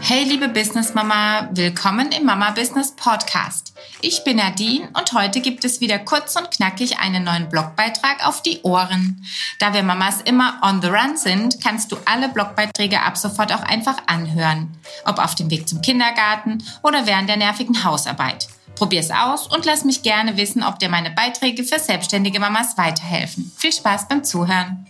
Hey 0.00 0.24
liebe 0.24 0.48
Business 0.48 0.94
Mama, 0.94 1.48
willkommen 1.52 2.12
im 2.12 2.24
Mama 2.24 2.50
Business 2.52 2.94
Podcast. 2.94 3.74
Ich 4.00 4.24
bin 4.24 4.38
Nadine 4.38 4.88
und 4.94 5.12
heute 5.12 5.40
gibt 5.40 5.64
es 5.64 5.80
wieder 5.80 5.98
kurz 5.98 6.36
und 6.36 6.50
knackig 6.50 6.98
einen 6.98 7.24
neuen 7.24 7.48
Blogbeitrag 7.48 8.26
auf 8.26 8.42
die 8.42 8.62
Ohren. 8.62 9.22
Da 9.58 9.74
wir 9.74 9.82
Mamas 9.82 10.22
immer 10.22 10.60
on 10.62 10.80
the 10.80 10.88
run 10.88 11.16
sind, 11.16 11.62
kannst 11.62 11.92
du 11.92 11.96
alle 12.06 12.28
Blogbeiträge 12.28 13.02
ab 13.02 13.18
sofort 13.18 13.52
auch 13.52 13.62
einfach 13.62 13.98
anhören. 14.06 14.74
Ob 15.04 15.18
auf 15.18 15.34
dem 15.34 15.50
Weg 15.50 15.68
zum 15.68 15.82
Kindergarten 15.82 16.64
oder 16.82 17.06
während 17.06 17.28
der 17.28 17.36
nervigen 17.36 17.84
Hausarbeit. 17.84 18.48
Probier's 18.76 19.10
aus 19.10 19.46
und 19.46 19.64
lass 19.64 19.84
mich 19.84 20.02
gerne 20.02 20.36
wissen, 20.36 20.62
ob 20.62 20.78
dir 20.78 20.88
meine 20.88 21.10
Beiträge 21.10 21.64
für 21.64 21.78
selbstständige 21.78 22.40
Mamas 22.40 22.78
weiterhelfen. 22.78 23.52
Viel 23.56 23.72
Spaß 23.72 24.08
beim 24.08 24.24
Zuhören. 24.24 24.87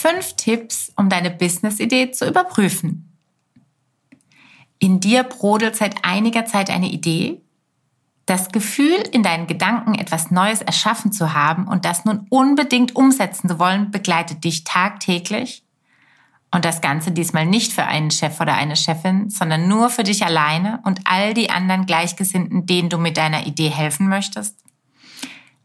Fünf 0.00 0.34
Tipps, 0.34 0.92
um 0.94 1.08
deine 1.08 1.28
Business-Idee 1.28 2.12
zu 2.12 2.28
überprüfen. 2.28 3.18
In 4.78 5.00
dir 5.00 5.24
brodelt 5.24 5.74
seit 5.74 6.04
einiger 6.04 6.44
Zeit 6.46 6.70
eine 6.70 6.88
Idee. 6.88 7.40
Das 8.24 8.50
Gefühl, 8.50 9.02
in 9.10 9.24
deinen 9.24 9.48
Gedanken 9.48 9.96
etwas 9.96 10.30
Neues 10.30 10.62
erschaffen 10.62 11.10
zu 11.10 11.34
haben 11.34 11.66
und 11.66 11.84
das 11.84 12.04
nun 12.04 12.28
unbedingt 12.30 12.94
umsetzen 12.94 13.48
zu 13.48 13.58
wollen, 13.58 13.90
begleitet 13.90 14.44
dich 14.44 14.62
tagtäglich. 14.62 15.64
Und 16.52 16.64
das 16.64 16.80
Ganze 16.80 17.10
diesmal 17.10 17.46
nicht 17.46 17.72
für 17.72 17.82
einen 17.82 18.12
Chef 18.12 18.40
oder 18.40 18.54
eine 18.54 18.76
Chefin, 18.76 19.30
sondern 19.30 19.66
nur 19.66 19.90
für 19.90 20.04
dich 20.04 20.24
alleine 20.24 20.78
und 20.84 21.00
all 21.06 21.34
die 21.34 21.50
anderen 21.50 21.86
Gleichgesinnten, 21.86 22.66
denen 22.66 22.88
du 22.88 22.98
mit 22.98 23.16
deiner 23.16 23.48
Idee 23.48 23.70
helfen 23.70 24.08
möchtest? 24.08 24.54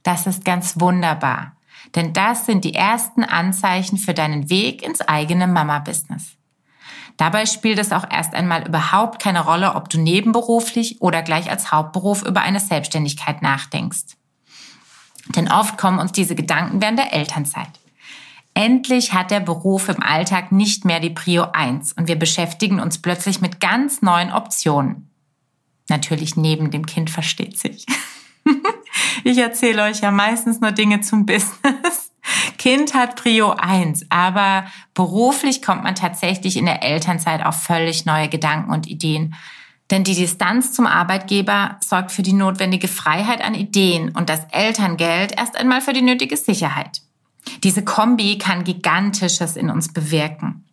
Das 0.01 0.25
ist 0.25 0.43
ganz 0.43 0.79
wunderbar, 0.79 1.55
denn 1.95 2.13
das 2.13 2.45
sind 2.45 2.63
die 2.63 2.73
ersten 2.73 3.23
Anzeichen 3.23 3.97
für 3.97 4.13
deinen 4.13 4.49
Weg 4.49 4.83
ins 4.83 5.01
eigene 5.01 5.47
Mama-Business. 5.47 6.37
Dabei 7.17 7.45
spielt 7.45 7.77
es 7.77 7.91
auch 7.91 8.09
erst 8.09 8.33
einmal 8.33 8.67
überhaupt 8.67 9.21
keine 9.21 9.45
Rolle, 9.45 9.75
ob 9.75 9.89
du 9.89 9.99
nebenberuflich 9.99 11.01
oder 11.01 11.21
gleich 11.21 11.49
als 11.49 11.71
Hauptberuf 11.71 12.23
über 12.23 12.41
eine 12.41 12.59
Selbstständigkeit 12.59 13.41
nachdenkst. 13.41 14.17
Denn 15.35 15.51
oft 15.51 15.77
kommen 15.77 15.99
uns 15.99 16.11
diese 16.11 16.35
Gedanken 16.35 16.81
während 16.81 16.99
der 16.99 17.13
Elternzeit. 17.13 17.69
Endlich 18.55 19.13
hat 19.13 19.31
der 19.31 19.39
Beruf 19.39 19.89
im 19.89 20.01
Alltag 20.03 20.51
nicht 20.51 20.85
mehr 20.85 20.99
die 20.99 21.09
Prio 21.09 21.47
1 21.53 21.93
und 21.93 22.07
wir 22.07 22.17
beschäftigen 22.17 22.79
uns 22.79 23.01
plötzlich 23.01 23.41
mit 23.41 23.59
ganz 23.59 24.01
neuen 24.01 24.31
Optionen. 24.31 25.09
Natürlich 25.89 26.35
neben 26.35 26.71
dem 26.71 26.85
Kind 26.85 27.09
versteht 27.09 27.57
sich. 27.57 27.85
ich 29.23 29.37
erzähle 29.37 29.83
euch 29.83 30.01
ja 30.01 30.11
meistens 30.11 30.61
nur 30.61 30.71
Dinge 30.71 31.01
zum 31.01 31.25
Business. 31.25 32.11
Kind 32.57 32.93
hat 32.93 33.17
Prio 33.17 33.51
1, 33.51 34.05
aber 34.09 34.65
beruflich 34.93 35.61
kommt 35.61 35.83
man 35.83 35.95
tatsächlich 35.95 36.55
in 36.57 36.65
der 36.65 36.83
Elternzeit 36.83 37.45
auf 37.45 37.61
völlig 37.61 38.05
neue 38.05 38.29
Gedanken 38.29 38.71
und 38.71 38.87
Ideen. 38.87 39.35
Denn 39.91 40.03
die 40.03 40.15
Distanz 40.15 40.71
zum 40.71 40.87
Arbeitgeber 40.87 41.77
sorgt 41.81 42.11
für 42.11 42.23
die 42.23 42.33
notwendige 42.33 42.87
Freiheit 42.87 43.43
an 43.43 43.53
Ideen 43.53 44.09
und 44.09 44.29
das 44.29 44.45
Elterngeld 44.51 45.37
erst 45.37 45.57
einmal 45.57 45.81
für 45.81 45.93
die 45.93 46.01
nötige 46.01 46.37
Sicherheit. 46.37 47.01
Diese 47.63 47.83
Kombi 47.83 48.37
kann 48.37 48.63
Gigantisches 48.63 49.57
in 49.57 49.69
uns 49.69 49.91
bewirken. 49.91 50.63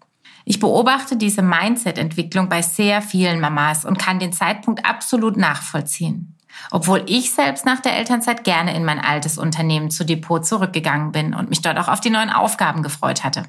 Ich 0.45 0.61
beobachte 0.61 1.17
diese 1.17 1.43
Mindset-Entwicklung 1.43 2.49
bei 2.49 2.63
sehr 2.63 3.03
vielen 3.03 3.41
Mamas 3.41 3.85
und 3.85 3.99
kann 3.99 4.21
den 4.21 4.33
Zeitpunkt 4.33 4.87
absolut 4.87 5.37
nachvollziehen. 5.37 6.37
Obwohl 6.71 7.05
ich 7.07 7.33
selbst 7.33 7.65
nach 7.67 7.81
der 7.81 7.97
Elternzeit 7.97 8.45
gerne 8.45 8.75
in 8.75 8.85
mein 8.85 9.01
altes 9.01 9.39
Unternehmen 9.39 9.91
zu 9.91 10.05
Depot 10.05 10.45
zurückgegangen 10.45 11.13
bin 11.13 11.35
und 11.35 11.49
mich 11.49 11.63
dort 11.63 11.79
auch 11.79 11.89
auf 11.89 12.01
die 12.01 12.11
neuen 12.11 12.31
Aufgaben 12.31 12.83
gefreut 12.83 13.25
hatte. 13.25 13.45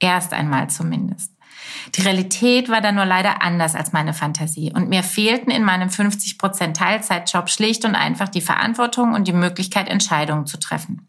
Erst 0.00 0.32
einmal 0.32 0.68
zumindest. 0.70 1.32
Die 1.94 2.02
Realität 2.02 2.68
war 2.68 2.80
dann 2.80 2.94
nur 2.94 3.04
leider 3.04 3.42
anders 3.42 3.74
als 3.74 3.92
meine 3.92 4.14
Fantasie 4.14 4.72
und 4.74 4.88
mir 4.88 5.02
fehlten 5.02 5.50
in 5.50 5.64
meinem 5.64 5.88
50% 5.88 6.74
Teilzeitjob 6.74 7.50
schlicht 7.50 7.84
und 7.84 7.94
einfach 7.94 8.28
die 8.28 8.40
Verantwortung 8.40 9.14
und 9.14 9.26
die 9.26 9.32
Möglichkeit, 9.32 9.88
Entscheidungen 9.88 10.46
zu 10.46 10.58
treffen. 10.58 11.08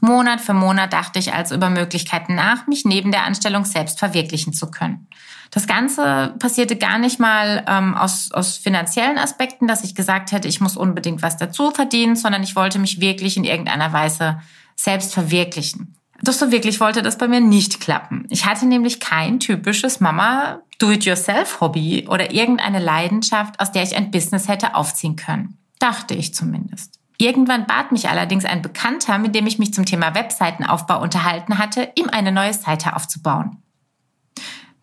Monat 0.00 0.40
für 0.40 0.54
Monat 0.54 0.92
dachte 0.92 1.18
ich 1.18 1.32
also 1.32 1.54
über 1.54 1.70
Möglichkeiten 1.70 2.34
nach, 2.34 2.66
mich 2.66 2.84
neben 2.84 3.12
der 3.12 3.24
Anstellung 3.24 3.64
selbst 3.64 3.98
verwirklichen 3.98 4.52
zu 4.52 4.70
können. 4.70 5.08
Das 5.54 5.68
Ganze 5.68 6.34
passierte 6.40 6.74
gar 6.74 6.98
nicht 6.98 7.20
mal 7.20 7.64
ähm, 7.68 7.94
aus, 7.94 8.32
aus 8.32 8.56
finanziellen 8.56 9.18
Aspekten, 9.18 9.68
dass 9.68 9.84
ich 9.84 9.94
gesagt 9.94 10.32
hätte, 10.32 10.48
ich 10.48 10.60
muss 10.60 10.76
unbedingt 10.76 11.22
was 11.22 11.36
dazu 11.36 11.70
verdienen, 11.70 12.16
sondern 12.16 12.42
ich 12.42 12.56
wollte 12.56 12.80
mich 12.80 13.00
wirklich 13.00 13.36
in 13.36 13.44
irgendeiner 13.44 13.92
Weise 13.92 14.40
selbst 14.74 15.14
verwirklichen. 15.14 15.94
Doch 16.22 16.32
so 16.32 16.50
wirklich 16.50 16.80
wollte 16.80 17.02
das 17.02 17.18
bei 17.18 17.28
mir 17.28 17.40
nicht 17.40 17.80
klappen. 17.80 18.26
Ich 18.30 18.46
hatte 18.46 18.66
nämlich 18.66 18.98
kein 18.98 19.38
typisches 19.38 20.00
Mama 20.00 20.58
Do-it-yourself-Hobby 20.80 22.08
oder 22.08 22.32
irgendeine 22.32 22.80
Leidenschaft, 22.80 23.60
aus 23.60 23.70
der 23.70 23.84
ich 23.84 23.96
ein 23.96 24.10
Business 24.10 24.48
hätte 24.48 24.74
aufziehen 24.74 25.14
können. 25.14 25.56
Dachte 25.78 26.14
ich 26.14 26.34
zumindest. 26.34 26.98
Irgendwann 27.16 27.66
bat 27.66 27.92
mich 27.92 28.08
allerdings 28.08 28.44
ein 28.44 28.60
Bekannter, 28.60 29.18
mit 29.18 29.36
dem 29.36 29.46
ich 29.46 29.60
mich 29.60 29.72
zum 29.72 29.84
Thema 29.84 30.16
Webseitenaufbau 30.16 31.00
unterhalten 31.00 31.58
hatte, 31.58 31.92
ihm 31.94 32.08
eine 32.08 32.32
neue 32.32 32.54
Seite 32.54 32.96
aufzubauen. 32.96 33.58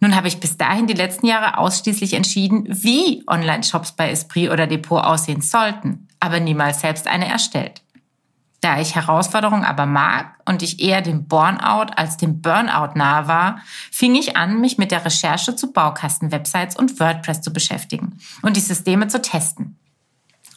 Nun 0.01 0.15
habe 0.15 0.27
ich 0.27 0.39
bis 0.39 0.57
dahin 0.57 0.87
die 0.87 0.93
letzten 0.93 1.27
Jahre 1.27 1.59
ausschließlich 1.59 2.13
entschieden, 2.13 2.65
wie 2.67 3.23
Online-Shops 3.27 3.93
bei 3.93 4.09
Esprit 4.09 4.49
oder 4.49 4.65
Depot 4.65 5.01
aussehen 5.01 5.41
sollten, 5.41 6.07
aber 6.19 6.39
niemals 6.39 6.81
selbst 6.81 7.07
eine 7.07 7.27
erstellt. 7.27 7.83
Da 8.61 8.79
ich 8.79 8.95
Herausforderungen 8.95 9.63
aber 9.63 9.85
mag 9.85 10.35
und 10.45 10.63
ich 10.63 10.79
eher 10.79 11.01
dem 11.01 11.27
Burnout 11.27 11.93
als 11.95 12.17
dem 12.17 12.41
Burnout 12.41 12.95
nahe 12.95 13.27
war, 13.27 13.59
fing 13.91 14.15
ich 14.15 14.35
an, 14.35 14.59
mich 14.59 14.79
mit 14.79 14.91
der 14.91 15.05
Recherche 15.05 15.55
zu 15.55 15.71
Baukasten-Websites 15.71 16.75
und 16.75 16.99
WordPress 16.99 17.41
zu 17.41 17.53
beschäftigen 17.53 18.19
und 18.41 18.55
die 18.55 18.61
Systeme 18.61 19.07
zu 19.07 19.21
testen. 19.21 19.79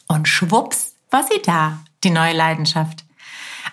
Und 0.07 0.27
schwupps 0.27 0.95
war 1.11 1.23
sie 1.23 1.41
da, 1.43 1.79
die 2.03 2.11
neue 2.11 2.33
Leidenschaft. 2.33 3.05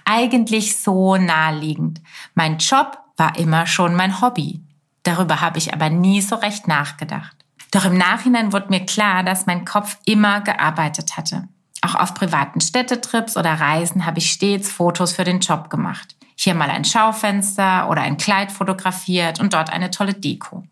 Eigentlich 0.05 0.79
so 0.79 1.17
naheliegend. 1.17 2.01
Mein 2.35 2.59
Job 2.59 2.99
war 3.17 3.39
immer 3.39 3.67
schon 3.67 3.95
mein 3.95 4.21
Hobby. 4.21 4.63
Darüber 5.03 5.41
habe 5.41 5.59
ich 5.59 5.73
aber 5.73 5.91
nie 5.91 6.21
so 6.21 6.37
recht 6.37 6.69
nachgedacht. 6.69 7.37
Doch 7.71 7.85
im 7.85 7.97
Nachhinein 7.97 8.53
wurde 8.53 8.69
mir 8.69 8.85
klar, 8.85 9.25
dass 9.25 9.47
mein 9.47 9.65
Kopf 9.65 9.99
immer 10.05 10.41
gearbeitet 10.43 11.17
hatte. 11.17 11.49
Auch 11.81 11.97
auf 11.97 12.15
privaten 12.15 12.61
Städtetrips 12.61 13.37
oder 13.37 13.55
Reisen 13.55 14.07
habe 14.07 14.19
ich 14.19 14.31
stets 14.31 14.71
Fotos 14.71 15.13
für 15.13 15.25
den 15.25 15.41
Job 15.41 15.71
gemacht. 15.71 16.17
Hier 16.37 16.55
mal 16.55 16.71
ein 16.71 16.85
Schaufenster 16.85 17.89
oder 17.89 18.03
ein 18.03 18.17
Kleid 18.17 18.53
fotografiert 18.53 19.41
und 19.41 19.55
dort 19.55 19.73
eine 19.73 19.91
tolle 19.91 20.15
Deko. 20.15 20.65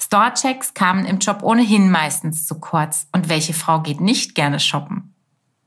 Storechecks 0.00 0.74
kamen 0.74 1.04
im 1.04 1.18
Job 1.18 1.42
ohnehin 1.42 1.90
meistens 1.90 2.46
zu 2.46 2.60
kurz. 2.60 3.08
Und 3.12 3.28
welche 3.28 3.54
Frau 3.54 3.80
geht 3.80 4.00
nicht 4.00 4.34
gerne 4.34 4.60
shoppen? 4.60 5.14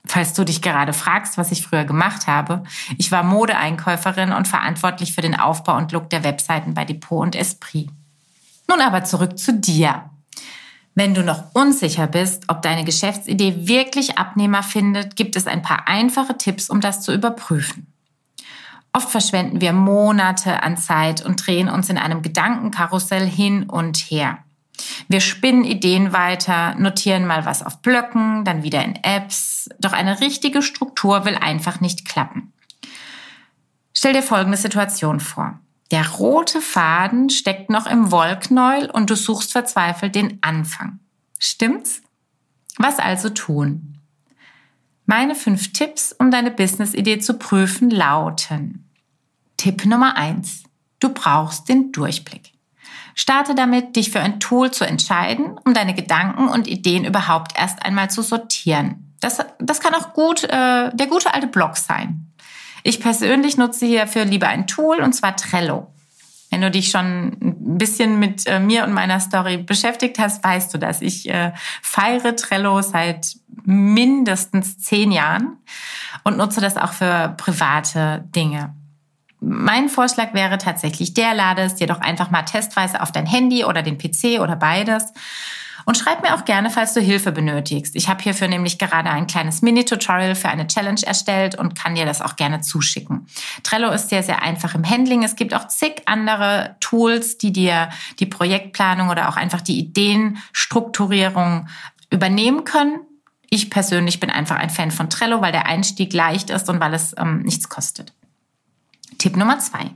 Falls 0.06 0.34
du 0.34 0.44
dich 0.44 0.62
gerade 0.62 0.92
fragst, 0.92 1.38
was 1.38 1.52
ich 1.52 1.62
früher 1.62 1.84
gemacht 1.84 2.26
habe, 2.26 2.64
ich 2.98 3.12
war 3.12 3.22
Modeeinkäuferin 3.22 4.32
und 4.32 4.48
verantwortlich 4.48 5.14
für 5.14 5.20
den 5.20 5.38
Aufbau 5.38 5.76
und 5.76 5.92
Look 5.92 6.10
der 6.10 6.24
Webseiten 6.24 6.74
bei 6.74 6.84
Depot 6.84 7.22
und 7.22 7.36
Esprit. 7.36 7.88
Nun 8.68 8.80
aber 8.80 9.04
zurück 9.04 9.38
zu 9.38 9.54
dir. 9.54 10.10
Wenn 10.94 11.14
du 11.14 11.22
noch 11.22 11.54
unsicher 11.54 12.06
bist, 12.06 12.44
ob 12.48 12.62
deine 12.62 12.84
Geschäftsidee 12.84 13.66
wirklich 13.66 14.18
Abnehmer 14.18 14.62
findet, 14.62 15.16
gibt 15.16 15.36
es 15.36 15.46
ein 15.46 15.62
paar 15.62 15.88
einfache 15.88 16.36
Tipps, 16.36 16.68
um 16.68 16.80
das 16.80 17.00
zu 17.00 17.14
überprüfen. 17.14 17.86
Oft 18.92 19.08
verschwenden 19.08 19.62
wir 19.62 19.72
Monate 19.72 20.62
an 20.62 20.76
Zeit 20.76 21.24
und 21.24 21.46
drehen 21.46 21.70
uns 21.70 21.88
in 21.88 21.96
einem 21.96 22.20
Gedankenkarussell 22.20 23.26
hin 23.26 23.64
und 23.70 23.96
her. 23.96 24.38
Wir 25.08 25.20
spinnen 25.20 25.64
Ideen 25.64 26.12
weiter, 26.12 26.74
notieren 26.76 27.26
mal 27.26 27.44
was 27.44 27.62
auf 27.62 27.80
Blöcken, 27.82 28.44
dann 28.44 28.62
wieder 28.62 28.84
in 28.84 28.96
Apps. 29.02 29.68
Doch 29.78 29.92
eine 29.92 30.20
richtige 30.20 30.62
Struktur 30.62 31.24
will 31.24 31.36
einfach 31.36 31.80
nicht 31.80 32.06
klappen. 32.08 32.52
Stell 33.92 34.12
dir 34.12 34.22
folgende 34.22 34.58
Situation 34.58 35.20
vor. 35.20 35.60
Der 35.90 36.08
rote 36.08 36.60
Faden 36.60 37.28
steckt 37.28 37.68
noch 37.68 37.86
im 37.86 38.10
Wollknäuel 38.10 38.90
und 38.90 39.10
du 39.10 39.16
suchst 39.16 39.52
verzweifelt 39.52 40.14
den 40.14 40.38
Anfang. 40.40 41.00
Stimmt's? 41.38 42.02
Was 42.78 42.98
also 42.98 43.28
tun? 43.28 43.98
Meine 45.04 45.34
fünf 45.34 45.72
Tipps, 45.72 46.14
um 46.18 46.30
deine 46.30 46.50
Business-Idee 46.50 47.18
zu 47.18 47.34
prüfen, 47.34 47.90
lauten. 47.90 48.88
Tipp 49.58 49.84
Nummer 49.84 50.16
eins: 50.16 50.62
Du 50.98 51.10
brauchst 51.10 51.68
den 51.68 51.92
Durchblick. 51.92 52.51
Starte 53.14 53.54
damit, 53.54 53.96
dich 53.96 54.10
für 54.10 54.20
ein 54.20 54.40
Tool 54.40 54.70
zu 54.70 54.84
entscheiden, 54.84 55.58
um 55.64 55.74
deine 55.74 55.94
Gedanken 55.94 56.48
und 56.48 56.66
Ideen 56.66 57.04
überhaupt 57.04 57.58
erst 57.58 57.84
einmal 57.84 58.10
zu 58.10 58.22
sortieren. 58.22 59.14
Das, 59.20 59.38
das 59.58 59.80
kann 59.80 59.94
auch 59.94 60.12
gut 60.14 60.44
äh, 60.44 60.90
der 60.92 61.06
gute 61.06 61.32
alte 61.32 61.46
Blog 61.46 61.76
sein. 61.76 62.32
Ich 62.82 63.00
persönlich 63.00 63.56
nutze 63.56 63.86
hierfür 63.86 64.24
lieber 64.24 64.48
ein 64.48 64.66
Tool 64.66 65.00
und 65.00 65.12
zwar 65.12 65.36
Trello. 65.36 65.88
Wenn 66.50 66.60
du 66.60 66.70
dich 66.70 66.90
schon 66.90 67.28
ein 67.40 67.78
bisschen 67.78 68.18
mit 68.18 68.46
äh, 68.46 68.60
mir 68.60 68.84
und 68.84 68.92
meiner 68.92 69.20
Story 69.20 69.56
beschäftigt 69.56 70.18
hast, 70.18 70.44
weißt 70.44 70.74
du, 70.74 70.78
dass 70.78 71.00
ich 71.00 71.28
äh, 71.28 71.52
feiere 71.80 72.36
Trello 72.36 72.82
seit 72.82 73.36
mindestens 73.64 74.78
zehn 74.78 75.12
Jahren 75.12 75.56
und 76.24 76.36
nutze 76.36 76.60
das 76.60 76.76
auch 76.76 76.92
für 76.92 77.34
private 77.38 78.24
Dinge. 78.34 78.74
Mein 79.42 79.88
Vorschlag 79.88 80.34
wäre 80.34 80.58
tatsächlich 80.58 81.14
der, 81.14 81.34
lade 81.34 81.62
es 81.62 81.74
dir 81.74 81.86
doch 81.86 82.00
einfach 82.00 82.30
mal 82.30 82.42
testweise 82.42 83.02
auf 83.02 83.12
dein 83.12 83.26
Handy 83.26 83.64
oder 83.64 83.82
den 83.82 83.98
PC 83.98 84.40
oder 84.40 84.56
beides 84.56 85.12
und 85.84 85.96
schreib 85.96 86.22
mir 86.22 86.34
auch 86.34 86.44
gerne, 86.44 86.70
falls 86.70 86.94
du 86.94 87.00
Hilfe 87.00 87.32
benötigst. 87.32 87.96
Ich 87.96 88.08
habe 88.08 88.22
hierfür 88.22 88.48
nämlich 88.48 88.78
gerade 88.78 89.10
ein 89.10 89.26
kleines 89.26 89.62
Mini-Tutorial 89.62 90.34
für 90.34 90.48
eine 90.48 90.66
Challenge 90.66 91.00
erstellt 91.04 91.58
und 91.58 91.74
kann 91.74 91.94
dir 91.94 92.06
das 92.06 92.20
auch 92.20 92.36
gerne 92.36 92.60
zuschicken. 92.60 93.26
Trello 93.62 93.90
ist 93.90 94.08
sehr, 94.08 94.22
sehr 94.22 94.42
einfach 94.42 94.74
im 94.74 94.88
Handling. 94.88 95.22
Es 95.24 95.36
gibt 95.36 95.54
auch 95.54 95.68
zig 95.68 96.02
andere 96.06 96.76
Tools, 96.80 97.38
die 97.38 97.52
dir 97.52 97.88
die 98.18 98.26
Projektplanung 98.26 99.08
oder 99.08 99.28
auch 99.28 99.36
einfach 99.36 99.60
die 99.60 99.78
Ideenstrukturierung 99.78 101.68
übernehmen 102.10 102.64
können. 102.64 103.00
Ich 103.50 103.70
persönlich 103.70 104.20
bin 104.20 104.30
einfach 104.30 104.56
ein 104.56 104.70
Fan 104.70 104.90
von 104.90 105.10
Trello, 105.10 105.42
weil 105.42 105.52
der 105.52 105.66
Einstieg 105.66 106.12
leicht 106.12 106.50
ist 106.50 106.68
und 106.70 106.80
weil 106.80 106.94
es 106.94 107.14
ähm, 107.18 107.42
nichts 107.42 107.68
kostet. 107.68 108.12
Tipp 109.18 109.36
Nummer 109.36 109.58
zwei. 109.58 109.90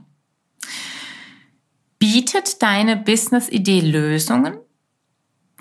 Bietet 1.99 2.61
deine 2.61 2.95
Business-Idee 2.97 3.81
Lösungen, 3.81 4.57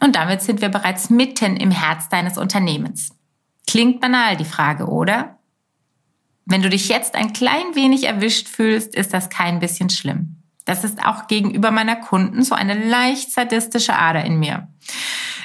und 0.01 0.17
damit 0.17 0.43
sind 0.43 0.61
wir 0.61 0.69
bereits 0.69 1.11
mitten 1.11 1.57
im 1.57 1.71
Herz 1.71 2.09
deines 2.09 2.37
Unternehmens. 2.37 3.11
Klingt 3.67 4.01
banal, 4.01 4.37
die 4.37 4.45
Frage, 4.45 4.87
oder? 4.87 5.39
Wenn 6.45 6.63
du 6.63 6.71
dich 6.71 6.89
jetzt 6.89 7.15
ein 7.15 7.33
klein 7.33 7.75
wenig 7.75 8.05
erwischt 8.05 8.49
fühlst, 8.49 8.95
ist 8.95 9.13
das 9.13 9.31
kein 9.31 9.59
bisschen 9.59 9.91
schlimm. 9.91 10.37
Das 10.65 10.85
ist 10.85 11.05
auch 11.05 11.27
gegenüber 11.27 11.71
meiner 11.71 11.97
Kunden 11.97 12.43
so 12.43 12.55
eine 12.55 12.89
leicht 12.89 13.33
sadistische 13.33 13.97
Ader 13.97 14.25
in 14.25 14.39
mir. 14.39 14.69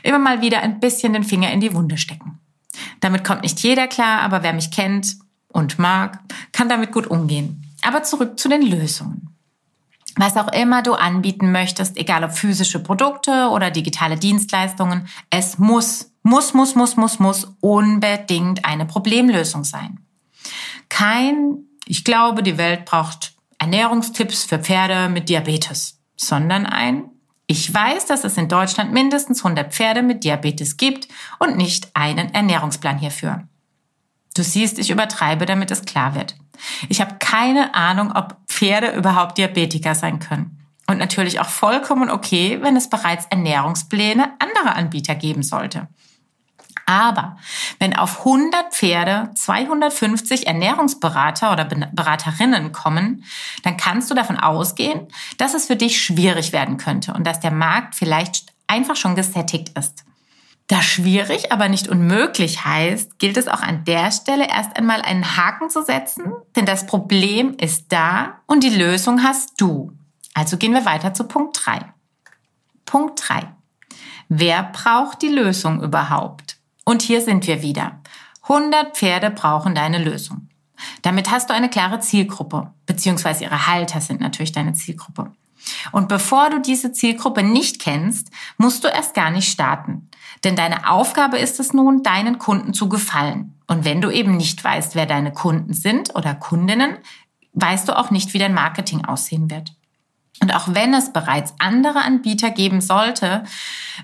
Immer 0.04 0.19
mal 0.19 0.42
wieder 0.42 0.62
ein 0.62 0.80
bisschen 0.80 1.14
den 1.14 1.24
Finger 1.24 1.52
in 1.52 1.62
die 1.62 1.74
Wunde 1.74 1.98
stecken. 1.98 2.40
Damit 3.00 3.24
kommt 3.24 3.44
nicht 3.44 3.60
jeder 3.62 3.88
klar, 3.88 4.22
aber 4.22 4.44
wer 4.44 4.54
mich 4.54 4.72
kennt 4.72 5.16
und 5.48 5.80
mag, 5.80 6.19
kann 6.52 6.69
damit 6.69 6.92
gut 6.92 7.07
umgehen. 7.07 7.70
Aber 7.81 8.04
zurück 8.04 8.39
zu 8.39 8.50
den 8.50 8.62
Lösungen 8.62 9.31
was 10.16 10.38
auch 10.38 10.51
immer 10.51 10.81
du 10.81 10.94
anbieten 10.94 11.51
möchtest, 11.51 11.98
egal 11.98 12.24
ob 12.24 12.31
physische 12.31 12.80
Produkte 12.80 13.50
oder 13.50 13.72
digitale 13.72 14.18
Dienstleistungen, 14.18 15.07
es 15.30 15.57
muss, 15.57 16.12
muss, 16.24 16.54
muss, 16.54 16.75
muss, 16.75 16.98
muss, 16.98 17.19
muss 17.19 17.56
unbedingt 17.62 18.66
eine 18.66 18.86
Problemlösung 18.86 19.63
sein. 19.63 20.00
Kein, 20.89 21.60
ich 21.86 22.04
glaube, 22.04 22.44
die 22.44 22.57
Welt 22.57 22.86
braucht 22.86 23.33
Ernährungstipps 23.57 24.44
für 24.44 24.60
Pferde 24.60 25.07
mit 25.07 25.30
Diabetes, 25.30 26.00
sondern 26.18 26.66
ein, 26.66 27.06
ich 27.48 27.74
weiß, 27.74 28.06
dass 28.06 28.24
es 28.24 28.38
in 28.38 28.48
Deutschland 28.48 28.94
mindestens 28.94 29.44
100 29.44 29.74
Pferde 29.74 30.04
mit 30.04 30.24
Diabetes 30.24 30.78
gibt 30.78 31.07
und 31.39 31.57
nicht 31.57 31.89
einen 31.95 32.33
Ernährungsplan 32.33 32.98
hierfür. 32.98 33.48
Du 34.36 34.44
siehst, 34.44 34.80
ich 34.80 34.89
übertreibe, 34.89 35.45
damit 35.45 35.72
es 35.72 35.83
klar 35.83 36.16
wird. 36.16 36.36
Ich 36.90 37.02
habe 37.02 37.16
keine 37.19 37.74
Ahnung, 37.75 38.12
ob 38.16 38.38
Pferde 38.48 38.92
überhaupt 38.92 39.38
Diabetiker 39.38 39.96
sein 39.96 40.19
können. 40.19 40.58
Und 40.88 40.98
natürlich 40.98 41.40
auch 41.40 41.50
vollkommen 41.50 42.10
okay, 42.10 42.60
wenn 42.62 42.75
es 42.75 42.90
bereits 42.90 43.25
Ernährungspläne 43.30 44.34
anderer 44.40 44.75
Anbieter 44.75 45.16
geben 45.16 45.44
sollte. 45.44 45.88
Aber 46.86 47.38
wenn 47.80 47.96
auf 47.96 48.19
100 48.19 48.74
Pferde 48.74 49.31
250 49.36 50.48
Ernährungsberater 50.48 51.54
oder 51.54 51.63
Beraterinnen 51.63 52.74
kommen, 52.74 53.24
dann 53.64 53.78
kannst 53.78 54.12
du 54.12 54.16
davon 54.16 54.38
ausgehen, 54.38 55.07
dass 55.38 55.54
es 55.54 55.68
für 55.68 55.78
dich 55.78 56.02
schwierig 56.02 56.52
werden 56.52 56.75
könnte 56.75 57.14
und 57.14 57.25
dass 57.25 57.40
der 57.40 57.52
Markt 57.52 57.96
vielleicht 57.96 58.48
einfach 58.68 58.98
schon 58.98 59.16
gesättigt 59.16 59.78
ist. 59.78 60.04
Da 60.71 60.81
schwierig, 60.81 61.51
aber 61.51 61.68
nicht 61.68 61.89
unmöglich 61.89 62.63
heißt, 62.63 63.19
gilt 63.19 63.35
es 63.35 63.50
auch 63.50 63.62
an 63.62 63.83
der 63.83 64.09
Stelle 64.09 64.47
erst 64.47 64.77
einmal 64.77 65.01
einen 65.01 65.35
Haken 65.35 65.69
zu 65.69 65.83
setzen, 65.83 66.31
denn 66.56 66.65
das 66.65 66.85
Problem 66.85 67.57
ist 67.59 67.88
da 67.89 68.39
und 68.45 68.63
die 68.63 68.69
Lösung 68.69 69.21
hast 69.21 69.59
du. 69.59 69.91
Also 70.33 70.56
gehen 70.56 70.71
wir 70.71 70.85
weiter 70.85 71.13
zu 71.13 71.25
Punkt 71.25 71.59
3. 71.65 71.81
Punkt 72.85 73.21
3. 73.21 73.53
Wer 74.29 74.63
braucht 74.63 75.21
die 75.21 75.27
Lösung 75.27 75.83
überhaupt? 75.83 76.56
Und 76.85 77.01
hier 77.01 77.19
sind 77.19 77.47
wir 77.47 77.62
wieder. 77.62 78.00
100 78.44 78.95
Pferde 78.95 79.29
brauchen 79.29 79.75
deine 79.75 80.01
Lösung. 80.01 80.47
Damit 81.01 81.29
hast 81.29 81.50
du 81.50 81.53
eine 81.53 81.69
klare 81.69 82.00
Zielgruppe, 82.00 82.71
beziehungsweise 82.85 83.44
ihre 83.44 83.68
Halter 83.68 84.00
sind 84.00 84.21
natürlich 84.21 84.53
deine 84.53 84.71
Zielgruppe. 84.71 85.33
Und 85.92 86.08
bevor 86.08 86.50
du 86.50 86.60
diese 86.60 86.92
Zielgruppe 86.92 87.44
nicht 87.44 87.80
kennst, 87.80 88.30
musst 88.58 88.84
du 88.84 88.88
erst 88.88 89.13
gar 89.13 89.31
nicht 89.31 89.50
starten. 89.52 90.10
Denn 90.44 90.56
deine 90.56 90.90
Aufgabe 90.90 91.38
ist 91.38 91.60
es 91.60 91.74
nun, 91.74 92.04
deinen 92.04 92.40
Kunden 92.40 92.74
zu 92.74 92.90
gefallen. 92.90 93.56
Und 93.68 93.86
wenn 93.86 94.02
du 94.02 94.10
eben 94.10 94.38
nicht 94.38 94.63
weißt, 94.63 94.96
wer 94.96 95.06
deine 95.06 95.31
Kunden 95.31 95.74
sind 95.74 96.16
oder 96.16 96.34
Kundinnen, 96.34 96.98
weißt 97.54 97.88
du 97.88 97.98
auch 97.98 98.12
nicht, 98.12 98.34
wie 98.34 98.40
dein 98.40 98.54
Marketing 98.54 99.06
aussehen 99.06 99.50
wird. 99.50 99.74
Und 100.42 100.56
auch 100.56 100.74
wenn 100.74 100.94
es 100.94 101.13
bereits 101.13 101.54
andere 101.60 102.02
Anbieter 102.02 102.50
geben 102.50 102.81
sollte, 102.81 103.44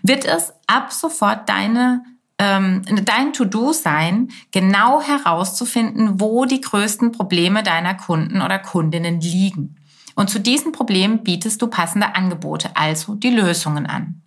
wird 0.03 0.25
es 0.25 0.53
ab 0.67 0.93
sofort 0.93 1.49
deine 1.49 2.03
ähm, 2.39 2.83
dein 3.03 3.33
To-Do 3.33 3.73
sein, 3.73 4.29
genau 4.51 5.01
herauszufinden, 5.01 6.19
wo 6.21 6.45
die 6.45 6.61
größten 6.61 7.11
Probleme 7.11 7.63
deiner 7.63 7.95
Kunden 7.95 8.41
oder 8.41 8.59
Kundinnen 8.59 9.19
liegen. 9.21 9.75
Und 10.17 10.31
zu 10.31 10.39
diesen 10.39 10.71
Problemen 10.71 11.23
bietest 11.23 11.61
du 11.61 11.67
passende 11.67 12.15
Angebote, 12.15 12.75
also 12.75 13.13
die 13.13 13.29
Lösungen 13.29 13.85
an. 13.85 14.23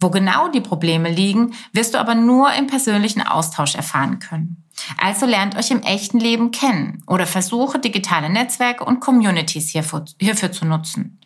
Wo 0.00 0.10
genau 0.10 0.48
die 0.48 0.60
Probleme 0.60 1.08
liegen, 1.08 1.54
wirst 1.72 1.94
du 1.94 1.98
aber 1.98 2.16
nur 2.16 2.52
im 2.54 2.66
persönlichen 2.66 3.22
Austausch 3.22 3.76
erfahren 3.76 4.18
können. 4.18 4.64
Also 5.00 5.24
lernt 5.24 5.56
euch 5.56 5.70
im 5.70 5.80
echten 5.82 6.18
Leben 6.18 6.50
kennen 6.50 7.04
oder 7.06 7.24
versuche 7.28 7.78
digitale 7.78 8.30
Netzwerke 8.30 8.84
und 8.84 8.98
Communities 8.98 9.68
hierfür, 9.68 10.06
hierfür 10.20 10.50
zu 10.50 10.64
nutzen. 10.64 11.20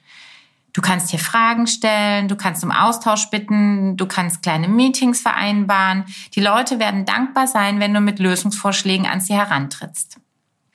Du 0.75 0.82
kannst 0.82 1.08
hier 1.08 1.19
Fragen 1.19 1.66
stellen, 1.66 2.28
du 2.28 2.37
kannst 2.37 2.62
um 2.62 2.72
Austausch 2.72 3.31
bitten, 3.31 3.96
du 3.96 4.04
kannst 4.04 4.43
kleine 4.43 4.69
Meetings 4.69 5.22
vereinbaren. 5.22 6.04
Die 6.34 6.43
Leute 6.43 6.78
werden 6.78 7.06
dankbar 7.06 7.46
sein, 7.46 7.81
wenn 7.81 7.94
du 7.94 8.02
mit 8.02 8.19
Lösungsvorschlägen 8.19 9.06
an 9.06 9.22
sie 9.22 9.32
herantrittst. 9.32 10.19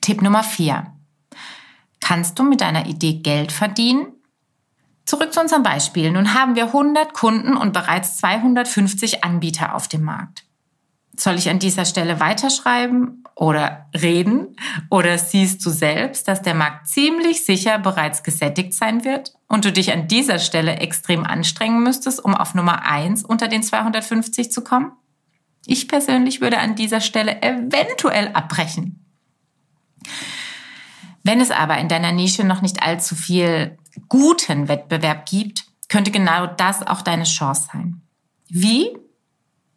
Tipp 0.02 0.24
Nummer 0.24 0.42
vier: 0.42 0.88
Kannst 2.02 2.38
du 2.38 2.44
mit 2.44 2.60
deiner 2.62 2.88
Idee 2.88 3.14
Geld 3.14 3.52
verdienen? 3.52 4.08
Zurück 5.06 5.34
zu 5.34 5.42
unserem 5.42 5.64
Beispiel. 5.64 6.12
Nun 6.12 6.34
haben 6.34 6.56
wir 6.56 6.66
100 6.66 7.14
Kunden 7.14 7.56
und 7.56 7.74
bereits 7.74 8.18
250 8.18 9.24
Anbieter 9.24 9.76
auf 9.76 9.88
dem 9.88 10.04
Markt. 10.04 10.44
Soll 11.16 11.36
ich 11.36 11.50
an 11.50 11.60
dieser 11.60 11.86
Stelle 11.86 12.20
weiterschreiben 12.20 13.24
oder 13.36 13.88
reden? 13.94 14.56
Oder 14.90 15.18
siehst 15.18 15.66
du 15.66 15.70
selbst, 15.70 16.28
dass 16.28 16.42
der 16.42 16.56
Markt 16.56 16.88
ziemlich 16.88 17.46
sicher 17.46 17.80
bereits 17.80 18.24
gesättigt 18.24 18.74
sein 18.74 19.04
wird 19.04 19.34
und 19.48 19.66
du 19.66 19.72
dich 19.72 19.92
an 19.92 20.08
dieser 20.08 20.40
Stelle 20.40 20.78
extrem 20.78 21.24
anstrengen 21.24 21.84
müsstest, 21.84 22.24
um 22.24 22.34
auf 22.34 22.56
Nummer 22.56 22.86
1 22.86 23.24
unter 23.24 23.48
den 23.48 23.64
250 23.64 24.52
zu 24.52 24.64
kommen? 24.64 24.94
Ich 25.66 25.88
persönlich 25.88 26.42
würde 26.42 26.60
an 26.60 26.76
dieser 26.76 27.02
Stelle 27.02 27.42
eventuell 27.42 28.30
abbrechen. 28.30 29.06
Wenn 31.24 31.40
es 31.40 31.52
aber 31.52 31.78
in 31.78 31.88
deiner 31.88 32.12
Nische 32.12 32.44
noch 32.44 32.62
nicht 32.62 32.82
allzu 32.84 33.16
viel 33.16 33.78
guten 34.10 34.68
Wettbewerb 34.68 35.26
gibt, 35.28 35.66
könnte 35.90 36.12
genau 36.12 36.48
das 36.48 36.86
auch 36.86 37.02
deine 37.02 37.26
Chance 37.26 37.70
sein. 37.72 38.02
Wie? 38.50 38.98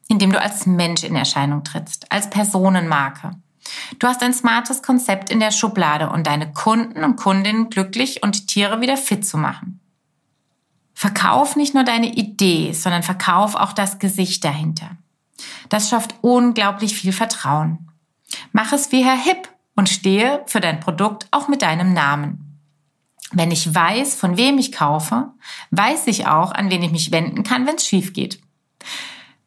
Indem 0.09 0.33
du 0.33 0.41
als 0.41 0.67
Mensch 0.67 1.03
in 1.03 1.17
Erscheinung 1.17 1.65
trittst, 1.65 2.11
als 2.13 2.31
Personenmarke. 2.31 3.33
Du 3.99 4.07
hast 4.07 4.23
ein 4.23 4.35
smartes 4.35 4.83
Konzept 4.83 5.31
in 5.31 5.41
der 5.41 5.51
Schublade, 5.51 6.11
um 6.11 6.23
deine 6.23 6.53
Kunden 6.53 7.03
und 7.03 7.17
Kundinnen 7.17 7.71
glücklich 7.71 8.23
und 8.23 8.47
Tiere 8.47 8.81
wieder 8.81 8.97
fit 8.97 9.27
zu 9.27 9.39
machen. 9.39 9.81
Verkauf 10.95 11.57
nicht 11.57 11.75
nur 11.75 11.85
deine 11.85 12.15
Idee, 12.15 12.73
sondern 12.73 13.03
verkauf 13.03 13.55
auch 13.55 13.73
das 13.73 13.99
Gesicht 13.99 14.45
dahinter. 14.45 14.91
Das 15.69 15.89
schafft 15.89 16.15
unglaublich 16.21 16.95
viel 16.95 17.13
Vertrauen. 17.13 17.91
Mach 18.53 18.73
es 18.73 18.93
wie 18.93 19.05
Herr 19.05 19.19
Hipp 19.19 19.49
und 19.77 19.89
stehe 19.89 20.43
für 20.47 20.61
dein 20.61 20.81
Produkt 20.81 21.27
auch 21.31 21.49
mit 21.49 21.63
deinem 21.63 21.93
Namen. 21.93 22.61
Wenn 23.33 23.51
ich 23.51 23.75
weiß, 23.75 24.15
von 24.15 24.37
wem 24.37 24.59
ich 24.59 24.73
kaufe, 24.73 25.31
weiß 25.71 26.07
ich 26.07 26.27
auch, 26.27 26.53
an 26.53 26.71
wen 26.71 26.83
ich 26.83 26.93
mich 26.93 27.11
wenden 27.11 27.43
kann, 27.43 27.67
wenn 27.67 27.77
es 27.77 27.87
schief 27.87 28.13
geht. 28.13 28.41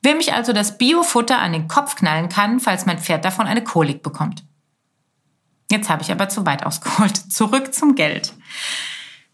Wem 0.02 0.20
ich 0.20 0.34
also 0.34 0.54
das 0.54 0.78
Biofutter 0.78 1.40
an 1.40 1.54
den 1.54 1.68
Kopf 1.68 1.96
knallen 1.96 2.30
kann, 2.30 2.60
falls 2.60 2.86
mein 2.86 3.00
Pferd 3.00 3.26
davon 3.26 3.48
eine 3.48 3.64
Kolik 3.64 4.04
bekommt. 4.04 4.44
Jetzt 5.72 5.90
habe 5.90 6.02
ich 6.02 6.12
aber 6.12 6.30
zu 6.30 6.46
weit 6.46 6.66
ausgeholt. 6.66 7.16
Zurück 7.32 7.74
zum 7.74 7.96
Geld. 7.96 8.34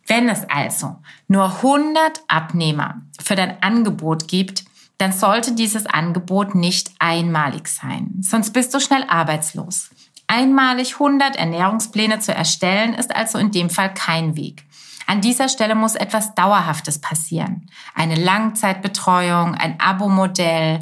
Wenn 0.08 0.30
es 0.30 0.44
also 0.50 0.98
nur 1.28 1.46
100 1.58 2.22
Abnehmer 2.28 3.02
für 3.22 3.36
dein 3.36 3.62
Angebot 3.64 4.28
gibt, 4.28 4.66
dann 4.98 5.12
sollte 5.12 5.54
dieses 5.54 5.86
Angebot 5.86 6.56
nicht 6.56 6.92
einmalig 7.00 7.68
sein, 7.68 8.16
sonst 8.22 8.52
bist 8.52 8.74
du 8.74 8.80
schnell 8.80 9.04
arbeitslos. 9.08 9.90
Einmalig 10.34 10.94
100 10.94 11.36
Ernährungspläne 11.36 12.18
zu 12.18 12.34
erstellen, 12.34 12.96
ist 12.96 13.16
also 13.16 13.38
in 13.38 13.52
dem 13.52 13.70
Fall 13.70 13.94
kein 13.94 14.36
Weg. 14.36 14.66
An 15.06 15.22
dieser 15.22 15.48
Stelle 15.48 15.75
muss 15.75 15.94
etwas 15.94 16.34
Dauerhaftes 16.34 17.00
passieren. 17.00 17.70
Eine 17.94 18.16
Langzeitbetreuung, 18.16 19.54
ein 19.54 19.80
Abo-Modell, 19.80 20.80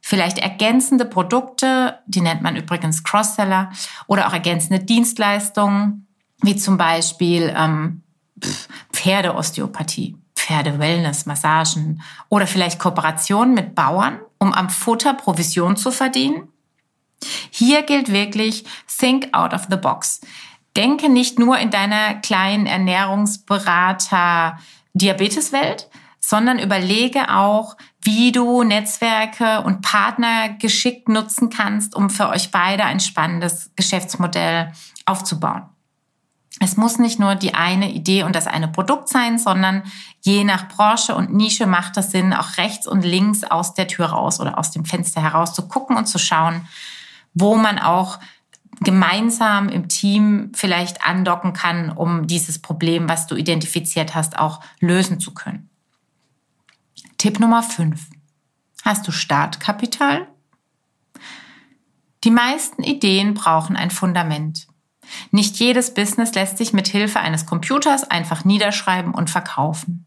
vielleicht 0.00 0.38
ergänzende 0.38 1.04
Produkte, 1.04 1.98
die 2.06 2.20
nennt 2.20 2.42
man 2.42 2.54
übrigens 2.54 3.02
Crossseller, 3.02 3.72
oder 4.06 4.28
auch 4.28 4.32
ergänzende 4.32 4.78
Dienstleistungen. 4.78 6.06
wie 6.44 6.56
zum 6.56 6.76
Beispiel 6.76 7.54
ähm, 7.56 8.02
Pferdeosteopathie, 8.92 10.16
Pferdewellness, 10.34 11.26
Massagen 11.26 12.02
oder 12.28 12.48
vielleicht 12.48 12.80
Kooperationen 12.80 13.54
mit 13.54 13.74
Bauern, 13.76 14.18
um 14.38 14.52
am 14.52 14.70
Futter 14.70 15.14
Provision 15.14 15.76
zu 15.76 15.92
verdienen. 15.92 16.51
Hier 17.50 17.82
gilt 17.82 18.12
wirklich, 18.12 18.64
think 18.98 19.28
out 19.32 19.52
of 19.54 19.66
the 19.70 19.76
box. 19.76 20.20
Denke 20.76 21.08
nicht 21.08 21.38
nur 21.38 21.58
in 21.58 21.70
deiner 21.70 22.14
kleinen 22.14 22.66
Ernährungsberater 22.66 24.58
Diabeteswelt, 24.94 25.88
sondern 26.20 26.58
überlege 26.58 27.34
auch, 27.34 27.76
wie 28.00 28.32
du 28.32 28.62
Netzwerke 28.62 29.62
und 29.62 29.82
Partner 29.82 30.50
geschickt 30.50 31.08
nutzen 31.08 31.50
kannst, 31.50 31.94
um 31.94 32.10
für 32.10 32.28
euch 32.28 32.50
beide 32.50 32.84
ein 32.84 33.00
spannendes 33.00 33.70
Geschäftsmodell 33.76 34.72
aufzubauen. 35.04 35.64
Es 36.60 36.76
muss 36.76 36.98
nicht 36.98 37.18
nur 37.18 37.34
die 37.34 37.54
eine 37.54 37.90
Idee 37.90 38.22
und 38.22 38.36
das 38.36 38.46
eine 38.46 38.68
Produkt 38.68 39.08
sein, 39.08 39.38
sondern 39.38 39.82
je 40.20 40.44
nach 40.44 40.68
Branche 40.68 41.14
und 41.14 41.32
Nische 41.32 41.66
macht 41.66 41.96
es 41.96 42.12
Sinn, 42.12 42.32
auch 42.32 42.56
rechts 42.56 42.86
und 42.86 43.02
links 43.02 43.42
aus 43.42 43.74
der 43.74 43.88
Tür 43.88 44.06
raus 44.06 44.38
oder 44.38 44.58
aus 44.58 44.70
dem 44.70 44.84
Fenster 44.84 45.20
heraus 45.20 45.54
zu 45.54 45.66
gucken 45.66 45.96
und 45.96 46.06
zu 46.06 46.18
schauen, 46.18 46.68
wo 47.34 47.56
man 47.56 47.78
auch 47.78 48.18
gemeinsam 48.80 49.68
im 49.68 49.88
Team 49.88 50.50
vielleicht 50.54 51.04
andocken 51.04 51.52
kann, 51.52 51.90
um 51.90 52.26
dieses 52.26 52.60
Problem, 52.60 53.08
was 53.08 53.26
du 53.26 53.36
identifiziert 53.36 54.14
hast, 54.14 54.38
auch 54.38 54.60
lösen 54.80 55.20
zu 55.20 55.32
können. 55.32 55.68
Tipp 57.18 57.38
Nummer 57.38 57.62
5. 57.62 58.08
Hast 58.84 59.06
du 59.06 59.12
Startkapital? 59.12 60.26
Die 62.24 62.30
meisten 62.30 62.82
Ideen 62.82 63.34
brauchen 63.34 63.76
ein 63.76 63.90
Fundament. 63.90 64.66
Nicht 65.30 65.56
jedes 65.56 65.94
Business 65.94 66.34
lässt 66.34 66.58
sich 66.58 66.72
mit 66.72 66.88
Hilfe 66.88 67.20
eines 67.20 67.46
Computers 67.46 68.04
einfach 68.04 68.44
niederschreiben 68.44 69.14
und 69.14 69.30
verkaufen. 69.30 70.06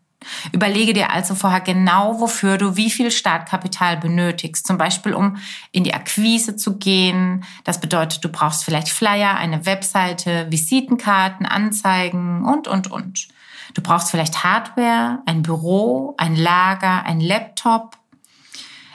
Überlege 0.51 0.94
dir 0.94 1.12
also 1.12 1.36
vorher 1.36 1.62
genau, 1.62 2.20
wofür 2.20 2.58
du 2.58 2.75
wie 2.75 2.89
viel 2.89 3.12
Startkapital 3.12 3.98
benötigst. 3.98 4.65
Zum 4.65 4.77
Beispiel, 4.77 5.13
um 5.13 5.38
in 5.72 5.84
die 5.84 5.94
Akquise 5.94 6.55
zu 6.55 6.77
gehen. 6.77 7.44
Das 7.63 7.79
bedeutet, 7.79 8.24
du 8.24 8.29
brauchst 8.29 8.63
vielleicht 8.63 8.89
Flyer, 8.89 9.36
eine 9.36 9.65
Webseite, 9.65 10.48
Visitenkarten, 10.50 11.46
Anzeigen 11.46 12.46
und, 12.46 12.67
und, 12.67 12.91
und. 12.91 13.27
Du 13.74 13.82
brauchst 13.82 14.12
vielleicht 14.12 14.44
Hardware, 14.44 15.20
ein 15.25 15.41
Büro, 15.41 16.15
ein 16.17 16.36
Lager, 16.36 17.03
ein 17.05 17.20
Laptop. 17.20 17.98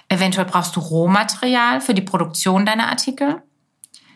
Eventuell 0.08 0.46
brauchst 0.46 0.75
du 0.75 0.80
Rohmaterial 0.80 1.80
für 1.80 1.94
die 1.94 2.02
Produktion 2.02 2.66
deiner 2.66 2.88
Artikel. 2.88 3.42